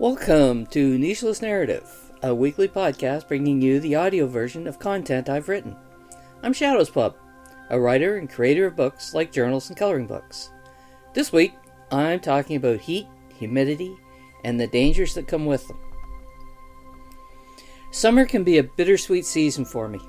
Welcome 0.00 0.64
to 0.68 0.96
Nicheless 0.96 1.42
Narrative, 1.42 1.86
a 2.22 2.34
weekly 2.34 2.68
podcast 2.68 3.28
bringing 3.28 3.60
you 3.60 3.80
the 3.80 3.96
audio 3.96 4.26
version 4.26 4.66
of 4.66 4.78
content 4.78 5.28
I've 5.28 5.50
written. 5.50 5.76
I'm 6.42 6.54
Shadows 6.54 6.88
Pup, 6.88 7.18
a 7.68 7.78
writer 7.78 8.16
and 8.16 8.26
creator 8.26 8.64
of 8.64 8.76
books 8.76 9.12
like 9.12 9.30
journals 9.30 9.68
and 9.68 9.76
coloring 9.76 10.06
books. 10.06 10.52
This 11.12 11.34
week, 11.34 11.52
I'm 11.92 12.18
talking 12.18 12.56
about 12.56 12.80
heat, 12.80 13.08
humidity, 13.36 13.94
and 14.42 14.58
the 14.58 14.68
dangers 14.68 15.12
that 15.16 15.28
come 15.28 15.44
with 15.44 15.68
them. 15.68 15.78
Summer 17.90 18.24
can 18.24 18.42
be 18.42 18.56
a 18.56 18.64
bittersweet 18.64 19.26
season 19.26 19.66
for 19.66 19.86
me. 19.86 20.00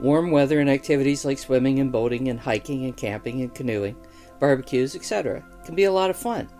Warm 0.00 0.30
weather 0.30 0.60
and 0.60 0.68
activities 0.68 1.24
like 1.24 1.38
swimming 1.38 1.78
and 1.78 1.90
boating 1.90 2.28
and 2.28 2.38
hiking 2.38 2.84
and 2.84 2.94
camping 2.94 3.40
and 3.40 3.54
canoeing, 3.54 3.96
barbecues, 4.38 4.94
etc., 4.94 5.42
can 5.64 5.74
be 5.74 5.84
a 5.84 5.92
lot 5.92 6.10
of 6.10 6.16
fun. 6.18 6.50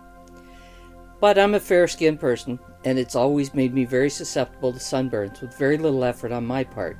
But 1.23 1.39
I'm 1.39 1.55
a 1.55 1.59
fair 1.61 1.87
skinned 1.87 2.19
person, 2.19 2.59
and 2.83 2.99
it's 2.99 3.15
always 3.15 3.53
made 3.53 3.73
me 3.73 3.85
very 3.85 4.09
susceptible 4.09 4.73
to 4.73 4.77
sunburns 4.79 5.39
with 5.39 5.57
very 5.57 5.77
little 5.77 6.03
effort 6.03 6.33
on 6.33 6.45
my 6.45 6.65
part. 6.65 6.97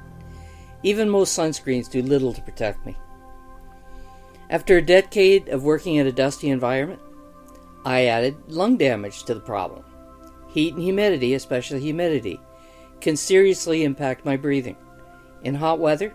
Even 0.81 1.09
most 1.09 1.37
sunscreens 1.37 1.91
do 1.91 2.01
little 2.01 2.31
to 2.31 2.41
protect 2.41 2.85
me. 2.85 2.95
After 4.49 4.77
a 4.77 4.81
decade 4.81 5.49
of 5.49 5.65
working 5.65 5.95
in 5.95 6.07
a 6.07 6.11
dusty 6.13 6.51
environment, 6.51 7.01
I 7.83 8.05
added 8.05 8.37
lung 8.47 8.77
damage 8.77 9.23
to 9.23 9.33
the 9.33 9.41
problem. 9.41 9.83
Heat 10.47 10.73
and 10.75 10.81
humidity, 10.81 11.33
especially 11.33 11.81
humidity, 11.81 12.39
can 13.01 13.17
seriously 13.17 13.83
impact 13.83 14.23
my 14.23 14.37
breathing. 14.37 14.77
In 15.43 15.53
hot 15.53 15.79
weather, 15.79 16.13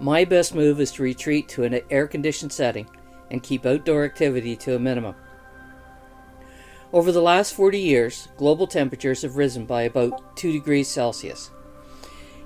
my 0.00 0.24
best 0.24 0.54
move 0.54 0.80
is 0.80 0.92
to 0.92 1.02
retreat 1.02 1.48
to 1.48 1.64
an 1.64 1.80
air 1.90 2.06
conditioned 2.06 2.52
setting 2.52 2.88
and 3.32 3.42
keep 3.42 3.66
outdoor 3.66 4.04
activity 4.04 4.54
to 4.54 4.76
a 4.76 4.78
minimum. 4.78 5.16
Over 6.92 7.12
the 7.12 7.22
last 7.22 7.54
40 7.54 7.78
years, 7.78 8.28
global 8.36 8.66
temperatures 8.66 9.22
have 9.22 9.36
risen 9.36 9.64
by 9.64 9.82
about 9.82 10.36
2 10.36 10.52
degrees 10.52 10.88
Celsius. 10.88 11.50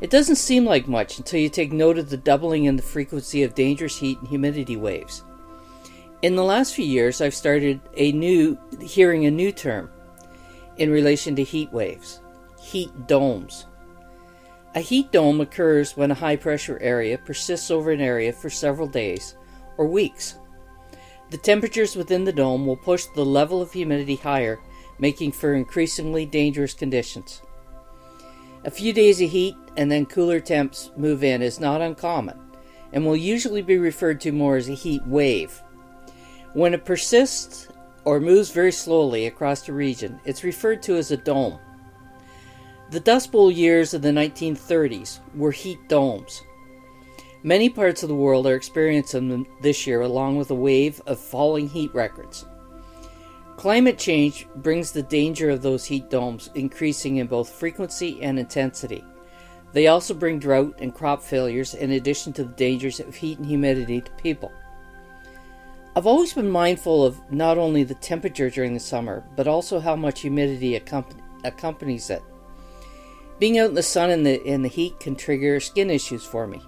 It 0.03 0.11
doesn't 0.11 0.37
seem 0.37 0.67
like 0.67 0.87
much 0.87 1.17
until 1.17 1.41
you 1.41 1.49
take 1.49 1.73
note 1.73 1.97
of 1.97 2.11
the 2.11 2.19
doubling 2.19 2.65
in 2.65 2.77
the 2.77 2.83
frequency 2.83 3.43
of 3.43 3.55
dangerous 3.55 3.97
heat 3.97 4.19
and 4.19 4.29
humidity 4.29 4.77
waves. 4.77 5.23
In 6.21 6.37
the 6.37 6.45
last 6.45 6.75
few 6.75 6.85
years, 6.85 7.23
I've 7.23 7.35
started 7.35 7.81
a 7.97 8.13
new 8.13 8.59
hearing 8.83 9.25
a 9.25 9.31
new 9.31 9.51
term 9.51 9.91
in 10.77 10.91
relation 10.91 11.35
to 11.37 11.43
heat 11.43 11.73
waves. 11.73 12.21
Heat 12.61 13.07
domes. 13.07 13.65
A 14.75 14.81
heat 14.81 15.11
dome 15.11 15.41
occurs 15.41 15.97
when 15.97 16.11
a 16.11 16.15
high 16.15 16.37
pressure 16.37 16.79
area 16.81 17.17
persists 17.17 17.71
over 17.71 17.93
an 17.93 18.01
area 18.01 18.33
for 18.33 18.51
several 18.51 18.89
days 18.89 19.37
or 19.79 19.87
weeks. 19.87 20.37
The 21.35 21.41
temperatures 21.41 21.97
within 21.97 22.23
the 22.23 22.33
dome 22.33 22.65
will 22.65 22.77
push 22.77 23.07
the 23.07 23.25
level 23.25 23.61
of 23.61 23.73
humidity 23.73 24.15
higher, 24.15 24.61
making 25.01 25.33
for 25.33 25.53
increasingly 25.53 26.25
dangerous 26.27 26.75
conditions. 26.75 27.43
A 28.63 28.71
few 28.71 28.93
days 28.93 29.21
of 29.21 29.31
heat 29.31 29.57
and 29.77 29.91
then 29.91 30.07
cooler 30.07 30.39
temps 30.39 30.93
move 30.97 31.25
in 31.25 31.43
is 31.43 31.59
not 31.59 31.81
uncommon 31.81 32.39
and 32.93 33.05
will 33.05 33.17
usually 33.17 33.63
be 33.63 33.79
referred 33.79 34.21
to 34.21 34.31
more 34.31 34.55
as 34.55 34.69
a 34.69 34.75
heat 34.75 35.05
wave. 35.09 35.61
When 36.53 36.73
it 36.73 36.85
persists 36.85 37.67
or 38.05 38.21
moves 38.21 38.53
very 38.53 38.71
slowly 38.71 39.27
across 39.27 39.63
the 39.63 39.73
region, 39.73 40.21
it's 40.25 40.45
referred 40.45 40.85
to 40.85 40.95
as 40.95 41.11
a 41.11 41.17
dome. 41.17 41.59
The 42.93 43.01
Dust 43.01 43.33
Bowl 43.33 43.51
years 43.51 43.93
of 43.93 44.03
the 44.03 44.11
1930s 44.11 45.19
were 45.35 45.51
heat 45.51 45.89
domes. 45.89 46.43
Many 47.47 47.69
parts 47.69 48.03
of 48.03 48.09
the 48.09 48.15
world 48.15 48.47
are 48.47 48.55
experiencing 48.55 49.29
them 49.29 49.47
this 49.61 49.87
year, 49.87 50.01
along 50.01 50.39
with 50.39 50.51
a 50.51 50.55
wave 50.55 51.03
of 51.07 51.21
falling 51.21 51.69
heat 51.69 51.95
records. 51.95 52.47
Climate 53.59 53.99
change 53.99 54.49
brings 54.57 54.93
the 54.93 55.03
danger 55.03 55.51
of 55.51 55.61
those 55.61 55.85
heat 55.85 56.09
domes 56.09 56.49
increasing 56.55 57.19
in 57.19 57.27
both 57.27 57.51
frequency 57.51 58.23
and 58.23 58.39
intensity. 58.39 59.05
They 59.75 59.89
also 59.89 60.15
bring 60.15 60.39
drought 60.39 60.77
and 60.79 60.95
crop 60.95 61.23
failures, 61.23 61.75
in 61.75 61.91
addition 61.91 62.33
to 62.33 62.45
the 62.45 62.53
dangers 62.55 62.99
of 62.99 63.15
heat 63.15 63.37
and 63.37 63.47
humidity 63.47 64.01
to 64.01 64.11
people. 64.13 64.51
I've 65.95 66.07
always 66.07 66.33
been 66.33 66.51
mindful 66.51 67.05
of 67.05 67.21
not 67.31 67.59
only 67.59 67.85
the 67.85 67.95
temperature 67.97 68.49
during 68.49 68.73
the 68.73 68.81
summer, 68.81 69.23
but 69.37 69.47
also 69.47 69.81
how 69.81 69.97
much 69.97 70.23
humidity 70.23 70.77
accompanies 70.77 72.09
it. 72.09 72.23
Being 73.39 73.59
out 73.59 73.69
in 73.69 73.75
the 73.75 73.83
sun 73.83 74.09
and 74.09 74.25
the, 74.25 74.43
and 74.47 74.65
the 74.65 74.69
heat 74.69 74.99
can 74.99 75.15
trigger 75.15 75.61
skin 75.61 75.91
issues 75.91 76.25
for 76.25 76.47
me. 76.47 76.63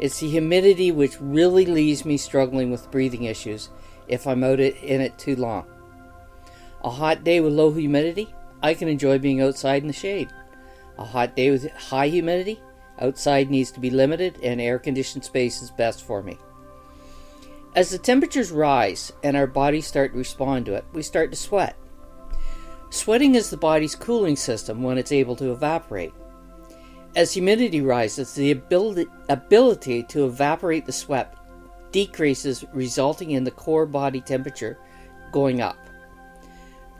It's 0.00 0.18
the 0.18 0.30
humidity 0.30 0.90
which 0.90 1.20
really 1.20 1.66
leaves 1.66 2.06
me 2.06 2.16
struggling 2.16 2.70
with 2.70 2.90
breathing 2.90 3.24
issues 3.24 3.68
if 4.08 4.26
I'm 4.26 4.42
out 4.42 4.58
in 4.58 5.02
it 5.02 5.18
too 5.18 5.36
long. 5.36 5.66
A 6.82 6.88
hot 6.88 7.22
day 7.22 7.40
with 7.40 7.52
low 7.52 7.70
humidity, 7.70 8.34
I 8.62 8.72
can 8.72 8.88
enjoy 8.88 9.18
being 9.18 9.42
outside 9.42 9.82
in 9.82 9.88
the 9.88 9.92
shade. 9.92 10.30
A 10.96 11.04
hot 11.04 11.36
day 11.36 11.50
with 11.50 11.70
high 11.72 12.08
humidity, 12.08 12.58
outside 12.98 13.50
needs 13.50 13.70
to 13.72 13.80
be 13.80 13.90
limited 13.90 14.38
and 14.42 14.58
air 14.58 14.78
conditioned 14.78 15.24
space 15.24 15.60
is 15.60 15.70
best 15.70 16.02
for 16.02 16.22
me. 16.22 16.38
As 17.76 17.90
the 17.90 17.98
temperatures 17.98 18.50
rise 18.50 19.12
and 19.22 19.36
our 19.36 19.46
bodies 19.46 19.86
start 19.86 20.12
to 20.12 20.18
respond 20.18 20.64
to 20.66 20.74
it, 20.74 20.84
we 20.94 21.02
start 21.02 21.30
to 21.30 21.36
sweat. 21.36 21.76
Sweating 22.88 23.34
is 23.34 23.50
the 23.50 23.56
body's 23.58 23.94
cooling 23.94 24.34
system 24.34 24.82
when 24.82 24.96
it's 24.96 25.12
able 25.12 25.36
to 25.36 25.52
evaporate. 25.52 26.14
As 27.16 27.32
humidity 27.32 27.80
rises, 27.80 28.34
the 28.34 28.52
ability, 28.52 29.06
ability 29.28 30.04
to 30.04 30.26
evaporate 30.26 30.86
the 30.86 30.92
sweat 30.92 31.34
decreases, 31.90 32.64
resulting 32.72 33.32
in 33.32 33.42
the 33.42 33.50
core 33.50 33.86
body 33.86 34.20
temperature 34.20 34.78
going 35.32 35.60
up. 35.60 35.76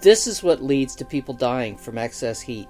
This 0.00 0.26
is 0.26 0.43
what 0.43 0.62
leads 0.62 0.97
to 0.97 1.04
people 1.04 1.34
dying 1.34 1.76
from 1.76 1.99
excess 1.99 2.41
heat. 2.41 2.69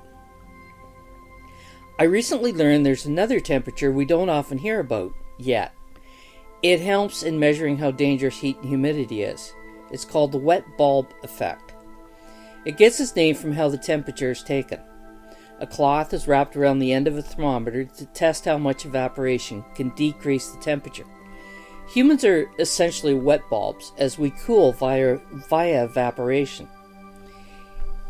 I 1.98 2.04
recently 2.04 2.52
learned 2.52 2.84
there's 2.84 3.06
another 3.06 3.40
temperature 3.40 3.92
we 3.92 4.04
don't 4.04 4.28
often 4.28 4.58
hear 4.58 4.80
about 4.80 5.12
yet. 5.38 5.72
It 6.62 6.80
helps 6.80 7.22
in 7.22 7.38
measuring 7.38 7.78
how 7.78 7.90
dangerous 7.90 8.38
heat 8.38 8.58
and 8.58 8.68
humidity 8.68 9.22
is. 9.22 9.54
It's 9.90 10.04
called 10.04 10.32
the 10.32 10.38
wet 10.38 10.64
bulb 10.76 11.06
effect. 11.22 11.74
It 12.66 12.76
gets 12.76 13.00
its 13.00 13.16
name 13.16 13.34
from 13.34 13.52
how 13.52 13.68
the 13.68 13.78
temperature 13.78 14.30
is 14.30 14.42
taken. 14.42 14.80
A 15.60 15.66
cloth 15.66 16.14
is 16.14 16.26
wrapped 16.26 16.56
around 16.56 16.78
the 16.78 16.92
end 16.92 17.06
of 17.06 17.18
a 17.18 17.22
thermometer 17.22 17.84
to 17.84 18.06
test 18.06 18.46
how 18.46 18.56
much 18.56 18.86
evaporation 18.86 19.62
can 19.74 19.90
decrease 19.90 20.48
the 20.48 20.60
temperature. 20.60 21.04
Humans 21.90 22.24
are 22.24 22.50
essentially 22.58 23.12
wet 23.12 23.42
bulbs 23.50 23.92
as 23.98 24.18
we 24.18 24.30
cool 24.30 24.72
via, 24.72 25.18
via 25.50 25.84
evaporation. 25.84 26.66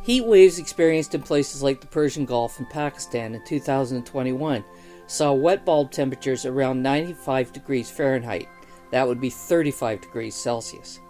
Heat 0.02 0.24
waves 0.26 0.58
experienced 0.58 1.14
in 1.14 1.22
places 1.22 1.62
like 1.62 1.80
the 1.80 1.86
Persian 1.88 2.24
Gulf 2.24 2.58
and 2.58 2.70
Pakistan 2.70 3.34
in 3.34 3.44
2021 3.44 4.64
saw 5.08 5.32
wet 5.32 5.64
bulb 5.64 5.90
temperatures 5.90 6.46
around 6.46 6.82
95 6.82 7.52
degrees 7.52 7.90
Fahrenheit. 7.90 8.48
That 8.92 9.08
would 9.08 9.20
be 9.20 9.30
35 9.30 10.02
degrees 10.02 10.36
Celsius. 10.36 11.00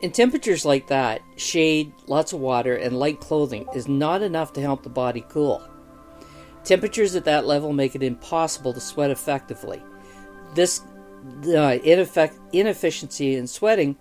In 0.00 0.12
temperatures 0.12 0.64
like 0.64 0.86
that, 0.86 1.22
shade, 1.36 1.92
lots 2.06 2.32
of 2.32 2.38
water, 2.38 2.76
and 2.76 2.98
light 2.98 3.18
clothing 3.18 3.66
is 3.74 3.88
not 3.88 4.22
enough 4.22 4.52
to 4.52 4.60
help 4.60 4.82
the 4.84 4.88
body 4.88 5.24
cool. 5.28 5.68
Temperatures 6.62 7.16
at 7.16 7.24
that 7.24 7.46
level 7.46 7.72
make 7.72 7.96
it 7.96 8.02
impossible 8.02 8.72
to 8.72 8.80
sweat 8.80 9.10
effectively. 9.10 9.82
This 10.54 10.82
uh, 11.46 11.78
inefficiency 12.52 13.34
in 13.34 13.46
sweating 13.48 13.96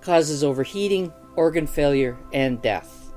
causes 0.00 0.44
overheating, 0.44 1.12
organ 1.34 1.66
failure, 1.66 2.16
and 2.32 2.62
death. 2.62 3.12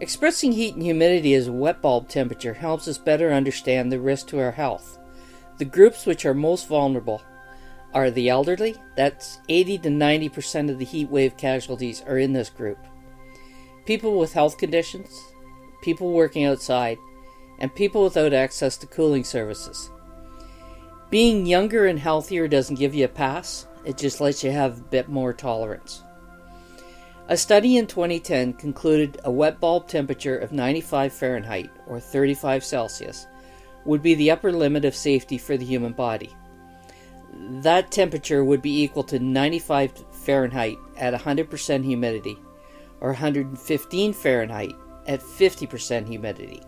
Expressing 0.00 0.52
heat 0.52 0.74
and 0.74 0.82
humidity 0.82 1.34
as 1.34 1.48
a 1.48 1.52
wet 1.52 1.82
bulb 1.82 2.08
temperature 2.08 2.54
helps 2.54 2.88
us 2.88 2.96
better 2.96 3.32
understand 3.32 3.92
the 3.92 4.00
risk 4.00 4.28
to 4.28 4.40
our 4.40 4.52
health. 4.52 4.98
The 5.58 5.66
groups 5.66 6.06
which 6.06 6.24
are 6.24 6.32
most 6.32 6.68
vulnerable 6.68 7.20
are 7.92 8.10
the 8.10 8.28
elderly. 8.28 8.76
That's 8.96 9.40
80 9.48 9.78
to 9.78 9.88
90% 9.88 10.70
of 10.70 10.78
the 10.78 10.84
heat 10.84 11.10
wave 11.10 11.36
casualties 11.36 12.02
are 12.06 12.18
in 12.18 12.32
this 12.32 12.50
group. 12.50 12.78
People 13.86 14.18
with 14.18 14.32
health 14.32 14.58
conditions, 14.58 15.20
people 15.82 16.12
working 16.12 16.44
outside, 16.44 16.98
and 17.58 17.74
people 17.74 18.04
without 18.04 18.32
access 18.32 18.76
to 18.78 18.86
cooling 18.86 19.24
services. 19.24 19.90
Being 21.10 21.46
younger 21.46 21.86
and 21.86 21.98
healthier 21.98 22.46
doesn't 22.46 22.78
give 22.78 22.94
you 22.94 23.04
a 23.04 23.08
pass, 23.08 23.66
it 23.84 23.98
just 23.98 24.20
lets 24.20 24.44
you 24.44 24.50
have 24.50 24.78
a 24.78 24.82
bit 24.82 25.08
more 25.08 25.32
tolerance. 25.32 26.02
A 27.28 27.36
study 27.36 27.76
in 27.76 27.86
2010 27.86 28.54
concluded 28.54 29.20
a 29.24 29.30
wet 29.30 29.60
bulb 29.60 29.88
temperature 29.88 30.36
of 30.36 30.52
95 30.52 31.12
Fahrenheit 31.12 31.70
or 31.86 32.00
35 32.00 32.64
Celsius 32.64 33.26
would 33.84 34.02
be 34.02 34.14
the 34.14 34.30
upper 34.30 34.52
limit 34.52 34.84
of 34.84 34.94
safety 34.94 35.38
for 35.38 35.56
the 35.56 35.64
human 35.64 35.92
body 35.92 36.34
that 37.32 37.90
temperature 37.90 38.44
would 38.44 38.62
be 38.62 38.82
equal 38.82 39.04
to 39.04 39.18
95 39.18 40.04
Fahrenheit 40.12 40.78
at 40.96 41.14
100% 41.14 41.84
humidity, 41.84 42.38
or 43.00 43.08
115 43.08 44.12
Fahrenheit 44.12 44.74
at 45.06 45.20
50% 45.20 46.06
humidity. 46.06 46.60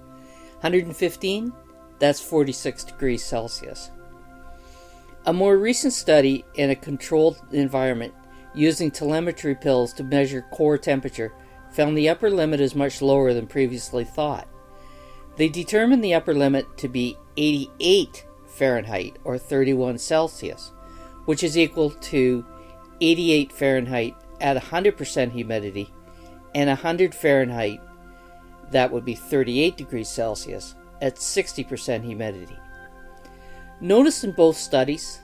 115, 0.60 1.52
that's 1.98 2.20
46 2.20 2.84
degrees 2.84 3.24
Celsius. 3.24 3.90
A 5.26 5.32
more 5.32 5.56
recent 5.56 5.92
study 5.92 6.44
in 6.54 6.70
a 6.70 6.76
controlled 6.76 7.40
environment 7.52 8.14
using 8.54 8.90
telemetry 8.90 9.54
pills 9.54 9.92
to 9.94 10.04
measure 10.04 10.46
core 10.52 10.78
temperature 10.78 11.32
found 11.72 11.96
the 11.96 12.08
upper 12.08 12.30
limit 12.30 12.60
is 12.60 12.74
much 12.74 13.00
lower 13.00 13.32
than 13.32 13.46
previously 13.46 14.04
thought. 14.04 14.48
They 15.36 15.48
determined 15.48 16.04
the 16.04 16.14
upper 16.14 16.34
limit 16.34 16.76
to 16.78 16.88
be 16.88 17.16
88 17.36 18.26
Fahrenheit 18.52 19.16
or 19.24 19.38
31 19.38 19.98
Celsius, 19.98 20.72
which 21.24 21.42
is 21.42 21.56
equal 21.58 21.90
to 21.90 22.44
88 23.00 23.52
Fahrenheit 23.52 24.14
at 24.40 24.56
100% 24.56 25.32
humidity 25.32 25.90
and 26.54 26.68
100 26.68 27.14
Fahrenheit, 27.14 27.80
that 28.70 28.92
would 28.92 29.04
be 29.04 29.14
38 29.14 29.76
degrees 29.76 30.08
Celsius, 30.08 30.74
at 31.00 31.16
60% 31.16 32.04
humidity. 32.04 32.56
Notice 33.80 34.22
in 34.22 34.32
both 34.32 34.56
studies, 34.56 35.20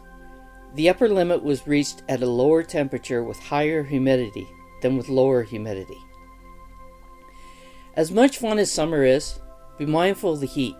the 0.74 0.88
upper 0.88 1.08
limit 1.08 1.42
was 1.42 1.66
reached 1.66 2.02
at 2.08 2.22
a 2.22 2.26
lower 2.26 2.62
temperature 2.62 3.22
with 3.22 3.38
higher 3.38 3.82
humidity 3.84 4.46
than 4.82 4.96
with 4.96 5.08
lower 5.08 5.42
humidity. 5.42 5.98
As 7.94 8.10
much 8.10 8.38
fun 8.38 8.58
as 8.58 8.70
summer 8.70 9.04
is, 9.04 9.40
be 9.78 9.86
mindful 9.86 10.32
of 10.32 10.40
the 10.40 10.46
heat. 10.46 10.76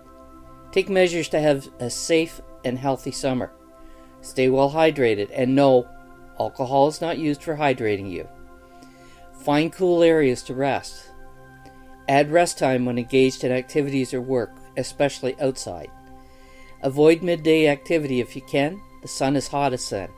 Take 0.71 0.89
measures 0.89 1.29
to 1.29 1.39
have 1.39 1.67
a 1.79 1.89
safe 1.89 2.41
and 2.63 2.77
healthy 2.77 3.11
summer. 3.11 3.51
Stay 4.21 4.49
well 4.49 4.71
hydrated 4.71 5.29
and 5.33 5.55
no, 5.55 5.87
alcohol 6.39 6.87
is 6.87 7.01
not 7.01 7.17
used 7.17 7.41
for 7.41 7.55
hydrating 7.55 8.09
you. 8.11 8.27
Find 9.41 9.71
cool 9.71 10.03
areas 10.03 10.43
to 10.43 10.53
rest. 10.53 11.09
Add 12.07 12.31
rest 12.31 12.57
time 12.57 12.85
when 12.85 12.97
engaged 12.97 13.43
in 13.43 13.51
activities 13.51 14.13
or 14.13 14.21
work, 14.21 14.51
especially 14.77 15.39
outside. 15.39 15.89
Avoid 16.81 17.23
midday 17.23 17.67
activity 17.67 18.19
if 18.19 18.35
you 18.35 18.41
can, 18.41 18.81
the 19.01 19.07
sun 19.07 19.35
is 19.35 19.47
hottest 19.47 19.89
then. 19.89 20.09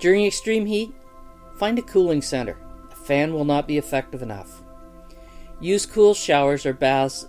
During 0.00 0.26
extreme 0.26 0.66
heat, 0.66 0.92
find 1.56 1.78
a 1.78 1.82
cooling 1.82 2.22
center. 2.22 2.58
A 2.90 2.96
fan 2.96 3.32
will 3.32 3.44
not 3.44 3.66
be 3.66 3.78
effective 3.78 4.22
enough. 4.22 4.62
Use 5.60 5.86
cool 5.86 6.14
showers 6.14 6.66
or 6.66 6.72
baths, 6.72 7.26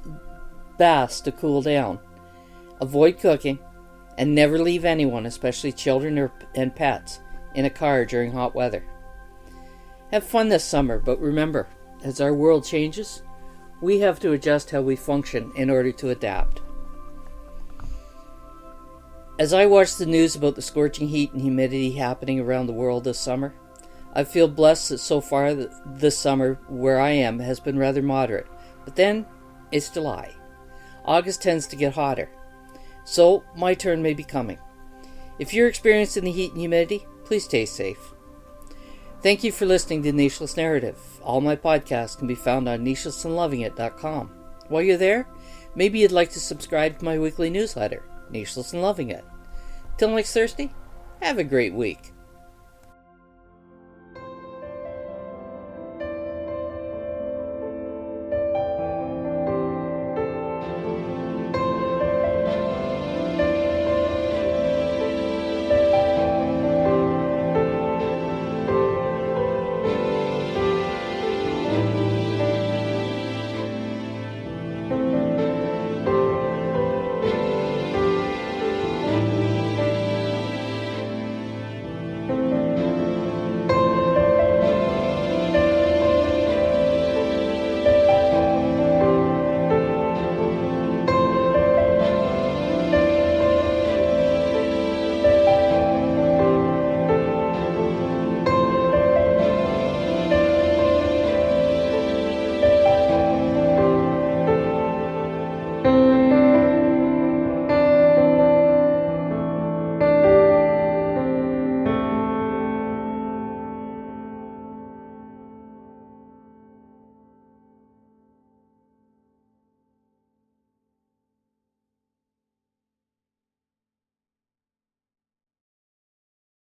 baths 0.83 1.21
to 1.21 1.31
cool 1.31 1.61
down. 1.61 1.97
Avoid 2.81 3.17
cooking, 3.17 3.57
and 4.17 4.35
never 4.35 4.59
leave 4.59 4.83
anyone, 4.83 5.25
especially 5.25 5.71
children 5.71 6.19
or, 6.19 6.29
and 6.55 6.75
pets, 6.75 7.21
in 7.55 7.63
a 7.63 7.69
car 7.69 8.03
during 8.03 8.33
hot 8.33 8.53
weather. 8.53 8.83
Have 10.11 10.25
fun 10.25 10.49
this 10.49 10.65
summer, 10.65 10.99
but 10.99 11.21
remember, 11.21 11.69
as 12.03 12.19
our 12.19 12.33
world 12.33 12.65
changes, 12.65 13.23
we 13.81 13.99
have 13.99 14.19
to 14.19 14.33
adjust 14.33 14.71
how 14.71 14.81
we 14.81 14.97
function 14.97 15.53
in 15.55 15.69
order 15.69 15.93
to 15.93 16.09
adapt. 16.09 16.59
As 19.39 19.53
I 19.53 19.65
watch 19.65 19.95
the 19.95 20.05
news 20.05 20.35
about 20.35 20.55
the 20.55 20.61
scorching 20.61 21.07
heat 21.07 21.31
and 21.31 21.41
humidity 21.41 21.93
happening 21.93 22.41
around 22.41 22.67
the 22.67 22.73
world 22.73 23.05
this 23.05 23.21
summer, 23.21 23.53
I 24.11 24.25
feel 24.25 24.49
blessed 24.49 24.89
that 24.89 24.97
so 24.97 25.21
far 25.21 25.53
this 25.53 26.17
summer 26.17 26.59
where 26.67 26.99
I 26.99 27.11
am 27.11 27.39
has 27.39 27.61
been 27.61 27.79
rather 27.79 28.01
moderate. 28.01 28.47
But 28.83 28.97
then 28.97 29.25
it's 29.71 29.89
July. 29.89 30.35
August 31.05 31.41
tends 31.41 31.67
to 31.67 31.75
get 31.75 31.93
hotter. 31.93 32.29
So 33.05 33.43
my 33.55 33.73
turn 33.73 34.01
may 34.01 34.13
be 34.13 34.23
coming. 34.23 34.59
If 35.39 35.53
you're 35.53 35.67
experiencing 35.67 36.23
the 36.23 36.31
heat 36.31 36.51
and 36.51 36.59
humidity, 36.59 37.05
please 37.25 37.45
stay 37.45 37.65
safe. 37.65 38.13
Thank 39.21 39.43
you 39.43 39.51
for 39.51 39.65
listening 39.65 40.03
to 40.03 40.11
Nicheless 40.11 40.57
Narrative. 40.57 40.97
All 41.21 41.41
my 41.41 41.55
podcasts 41.55 42.17
can 42.17 42.27
be 42.27 42.35
found 42.35 42.67
on 42.67 42.85
nichelessandlovingit.com. 42.85 44.27
While 44.67 44.81
you're 44.81 44.97
there, 44.97 45.27
maybe 45.75 45.99
you'd 45.99 46.11
like 46.11 46.31
to 46.31 46.39
subscribe 46.39 46.99
to 46.99 47.05
my 47.05 47.17
weekly 47.17 47.49
newsletter, 47.49 48.03
Nicheless 48.31 48.73
and 48.73 48.81
Loving 48.81 49.09
It. 49.09 49.25
Till 49.97 50.09
next 50.09 50.33
Thursday, 50.33 50.71
have 51.21 51.37
a 51.37 51.43
great 51.43 51.73
week. 51.73 52.12